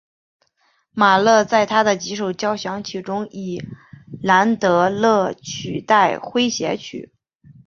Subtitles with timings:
[0.93, 3.61] 马勒在他的几首交响曲中以
[4.23, 7.13] 兰德勒取代诙谐曲。